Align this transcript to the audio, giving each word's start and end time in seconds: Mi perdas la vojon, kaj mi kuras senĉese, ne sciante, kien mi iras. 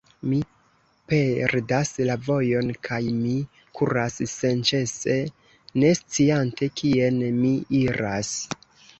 Mi 0.29 0.37
perdas 1.11 1.89
la 2.09 2.13
vojon, 2.27 2.71
kaj 2.87 2.97
mi 3.17 3.33
kuras 3.79 4.15
senĉese, 4.31 5.17
ne 5.83 5.91
sciante, 5.99 6.71
kien 6.81 7.21
mi 7.43 7.53
iras. 7.81 8.33